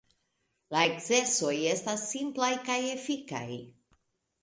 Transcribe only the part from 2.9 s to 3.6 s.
efikaj.